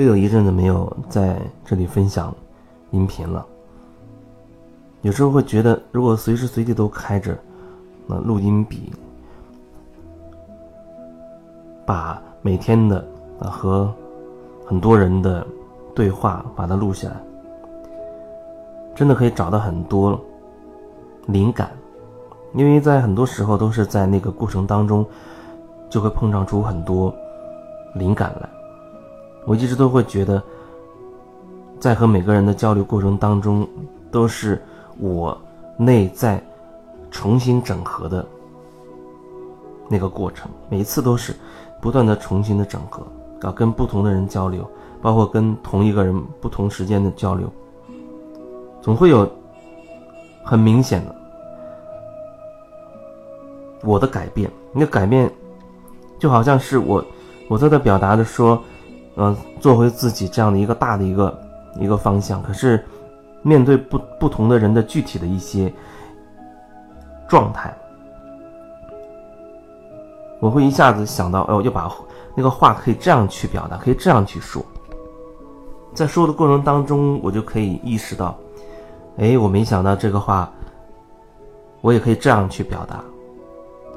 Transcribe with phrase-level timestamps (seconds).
[0.00, 2.34] 又有一阵子没有在这里分享
[2.90, 3.44] 音频了。
[5.02, 7.36] 有时候会觉得，如果随时随地都开着
[8.06, 8.90] 那录音笔，
[11.84, 13.06] 把每天的
[13.40, 13.92] 啊和
[14.64, 15.46] 很多人的
[15.94, 17.16] 对话把它录下来，
[18.94, 20.18] 真的可以找到很多
[21.26, 21.70] 灵感，
[22.54, 25.04] 因为在很多时候都是在那个过程当中，
[25.90, 27.14] 就会碰撞出很多
[27.94, 28.48] 灵感来。
[29.50, 30.40] 我一直都会觉得，
[31.80, 33.68] 在和每个人的交流过程当中，
[34.08, 34.62] 都是。
[35.02, 35.36] 我
[35.78, 36.40] 内在
[37.10, 38.24] 重新整合的
[39.88, 41.34] 那个过程，每一次都是
[41.80, 43.02] 不断的重新的整合
[43.40, 47.50] 啊，跟不同的人交流，包括跟同一个人不同时间的交流，
[48.82, 49.26] 总会有
[50.44, 51.16] 很明显的
[53.82, 54.50] 我的改变。
[54.72, 55.32] 那个改变
[56.18, 57.02] 就好像是我
[57.48, 58.62] 我在这表达的说，
[59.20, 61.40] 嗯，做回自己这样的一个大的一个
[61.78, 62.84] 一个方向，可是。
[63.42, 65.72] 面对不不同的人的具体的一些
[67.26, 67.74] 状态，
[70.40, 71.90] 我会一下子想到，哦，就把
[72.34, 74.62] 那个话可以这样去表达，可以这样去说。
[75.94, 78.36] 在说的过程当中，我就可以意识到，
[79.16, 80.52] 哎，我没想到这个话，
[81.80, 83.02] 我也可以这样去表达，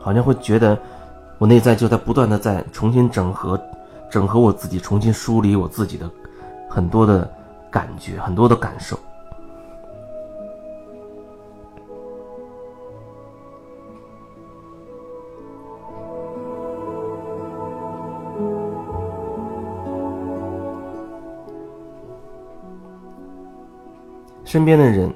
[0.00, 0.78] 好像会觉得
[1.38, 3.60] 我内在就在不断的在重新整合，
[4.12, 6.08] 整合我自己，重新梳理我自己的
[6.68, 7.26] 很多的
[7.70, 8.94] 感觉，很多的感受。
[24.44, 25.10] 身边的人，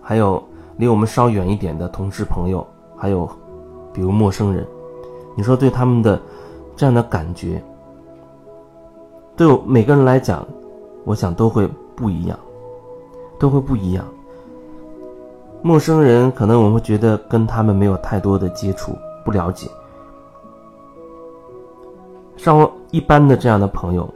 [0.00, 0.42] 还有
[0.78, 2.66] 离我们稍远一点的同事朋友，
[2.96, 3.28] 还有
[3.92, 4.66] 比如陌生人，
[5.36, 6.18] 你说对他们的
[6.74, 7.62] 这样的感觉，
[9.42, 10.46] 对我每个人来讲，
[11.02, 12.38] 我想都会不一样，
[13.40, 14.04] 都会不一样。
[15.62, 19.68] 陌生人可能我们会觉得跟他们没有太多的接触，不了解。
[22.36, 24.08] 像我一般的这样的朋友，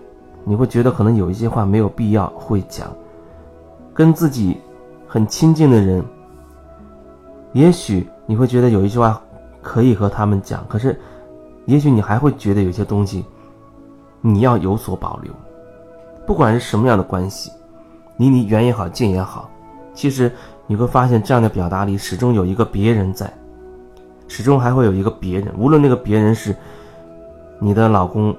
[0.45, 2.87] 你会觉得可能有一些话没有必要会讲。
[3.93, 4.57] 跟自己
[5.09, 6.05] 很亲近的人，
[7.53, 9.21] 也许你会觉得有一句话
[9.61, 10.97] 可以和他们讲，可是，
[11.65, 13.25] 也许你还会觉得有些东西
[14.21, 15.33] 你要有所保留。
[16.27, 17.53] 不管是什么样的关系，
[18.17, 19.49] 离你远也好，近也好，
[19.95, 20.31] 其实
[20.67, 23.33] 你会发现这样的表达里始终有一个别人在，
[24.29, 26.55] 始终还会有一个别人，无论那个别人是
[27.61, 28.37] 你的老公、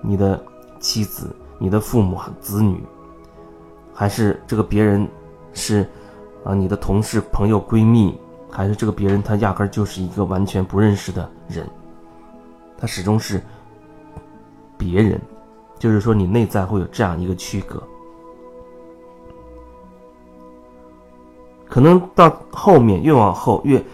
[0.00, 0.42] 你的
[0.80, 2.82] 妻子、你的父母子女。
[3.98, 5.08] 还是这个别人，
[5.54, 5.88] 是，
[6.44, 8.14] 啊，你的同事、朋友、闺蜜，
[8.50, 11.66] 还是这个别人，他压根儿就是一个完全不认识的人，
[12.76, 13.42] 他始终是
[14.78, 15.20] 别人，
[15.78, 17.82] 就是说你内在会有这样一个区隔。
[21.68, 23.84] 可能到后面越往后越，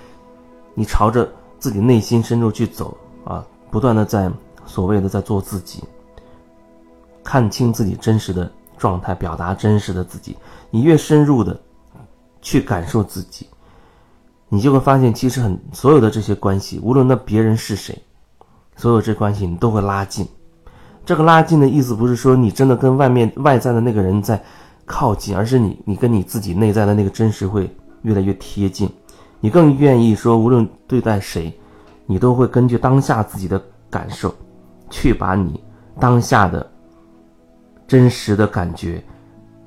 [0.75, 4.31] 你朝着自己内心深处去走啊，不断的在
[4.66, 5.82] 所谓的在做自己，
[7.25, 8.50] 看清自己真实的。
[8.78, 10.37] 状态表达真实的自己，
[10.69, 11.56] 你越深入的
[12.41, 13.47] 去感受自己，
[14.48, 17.97] 你就会发现，其实很所有的这些关系，无论那别人是谁，
[18.75, 20.26] 所有这关系你都会拉近。
[21.05, 24.43] 这个拉近的意思不是说你真的跟外面外在的那个人在
[24.85, 27.69] 靠近，而是你你跟你自己内在的那个真实会
[28.03, 28.89] 越来越贴近。
[29.41, 31.53] 你更愿意说，无论对待谁，
[32.07, 34.35] 你都会根据当下自己的感受，
[34.91, 35.63] 去把你
[35.99, 36.67] 当下的。
[37.89, 39.05] 真实的感觉、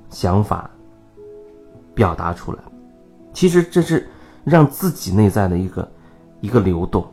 [0.09, 0.67] 想法
[1.93, 2.57] 表达出来，
[3.33, 4.09] 其实这是
[4.43, 5.91] 让自己内在的一个
[6.41, 7.05] 一个流动。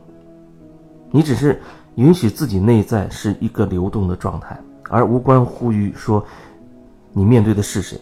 [1.11, 1.61] 你只是
[1.95, 4.59] 允许自己内在是一个流动的状态，
[4.89, 6.23] 而无关乎于说
[7.11, 7.99] 你面对的是谁。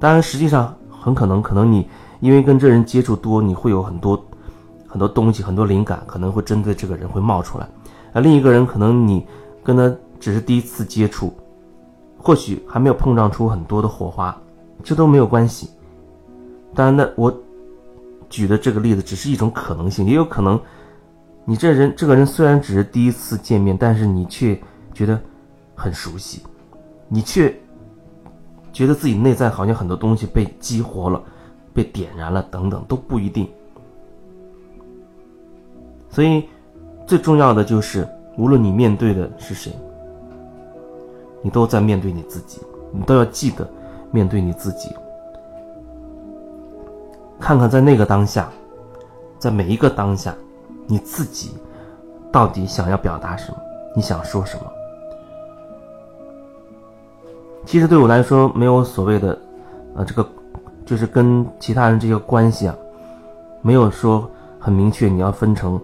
[0.00, 1.88] 当然，实际上很可能，可能你
[2.20, 4.20] 因为跟这人接触多，你会有很多
[4.86, 7.68] 很多东西、很多灵感，可能会针对这个人会冒出来。
[8.12, 9.26] 而另一个人，可能你
[9.62, 11.32] 跟他只是第一次接触。
[12.16, 14.34] 或许还没有碰撞出很多的火花，
[14.82, 15.68] 这都没有关系。
[16.74, 17.32] 当然，那我
[18.30, 20.58] 举的这个例子只是一种可能性，也有可能
[21.44, 24.58] 你这人这个人虽然只是第一次见面，但是你却
[24.92, 25.20] 觉得
[25.74, 26.42] 很熟悉，
[27.08, 27.54] 你却
[28.72, 31.22] 觉得自己内在好像很多东西被激活了、
[31.72, 33.48] 被点燃了等等，都不一定。
[36.08, 36.48] 所以，
[37.06, 38.08] 最重要的就是，
[38.38, 39.72] 无论你面对的是谁。
[41.42, 43.68] 你都在面对你自己，你都要记得
[44.10, 44.88] 面对你自己。
[47.38, 48.50] 看看在那个当下，
[49.38, 50.34] 在每一个当下，
[50.86, 51.50] 你自己
[52.30, 53.58] 到底想要表达什么？
[53.96, 54.64] 你想说什么？
[57.64, 59.38] 其实对我来说，没有所谓的，
[59.94, 60.28] 呃，这个
[60.84, 62.76] 就是跟其他人这些关系啊，
[63.62, 65.80] 没有说很明确你要分成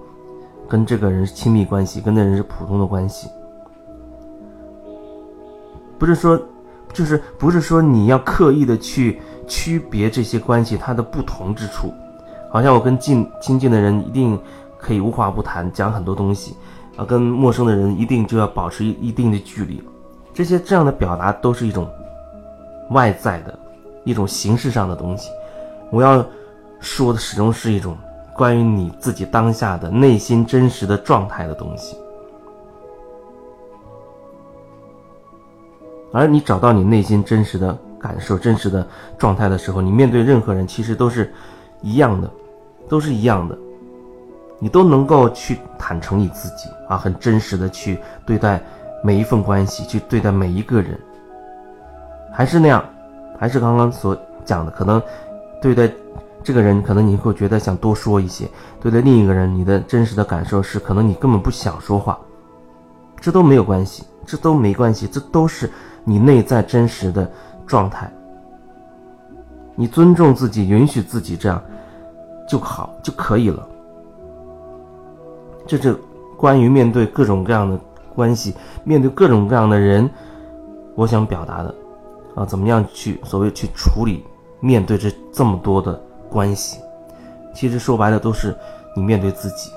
[0.69, 3.29] 跟这个人是亲密关系，跟那人是普通的关系。
[5.99, 6.39] 不是说，
[6.93, 11.93] 就是不是说你要刻意的去区别这些关系它的不同之处，
[12.51, 14.39] 好像我跟近亲近的人一定
[14.81, 16.57] 可以无话不谈，讲很多东西，
[16.97, 19.83] 啊，跟陌生的人一定就要保持一定的距离。
[20.33, 21.89] 这些这样的表达都是一种
[22.91, 23.59] 外在的
[24.05, 25.31] 一种形式上的东西，
[25.91, 26.25] 我要
[26.81, 27.97] 说的始终是一种
[28.35, 31.97] 关于你自己当下的内心真实的状态的东西。
[36.13, 38.85] 而你找到你内心真实的感受、真实的
[39.19, 41.33] 状态的时候，你面对任何人其实都是
[41.83, 42.29] 一样的，
[42.89, 43.57] 都是一样的，
[44.61, 48.63] 你都能够去坦诚你自己啊，很真实的去对待。
[49.03, 51.01] 每一份关系去对待每一个人，
[52.31, 52.85] 还是那样，
[53.39, 54.15] 还是刚刚所
[54.45, 55.01] 讲的，可能
[55.59, 55.91] 对待
[56.45, 58.45] 这个人，可能你会觉得想多说一些；
[58.79, 62.19] 对待另一个人，你的真实的感受是，可能你根本不想说话。
[63.23, 65.73] 这都没有关系，这都没关系，这都是
[66.05, 67.27] 你内在真实的
[67.67, 68.13] 状态。
[69.75, 71.59] 你尊重自己，允许自己这样
[72.47, 73.67] 就好就可以了。
[75.79, 75.97] 这是
[76.37, 77.79] 关于面对各种各样的。
[78.13, 78.53] 关系
[78.85, 80.11] 面对各种各样的人，
[80.97, 81.75] 我想表达的，
[82.35, 84.25] 啊，怎么样去所谓去处理
[84.59, 86.81] 面对这这么多的关系？
[87.55, 88.55] 其实说白了都是
[88.97, 89.71] 你面对自己，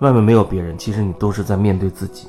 [0.00, 2.28] 外面没有别人，其实你都是在面对自己。